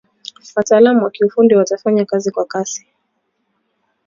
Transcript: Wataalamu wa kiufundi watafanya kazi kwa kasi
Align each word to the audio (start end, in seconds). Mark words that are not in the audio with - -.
Wataalamu 0.55 1.03
wa 1.03 1.11
kiufundi 1.11 1.55
watafanya 1.55 2.05
kazi 2.05 2.31
kwa 2.31 2.45
kasi 2.45 2.87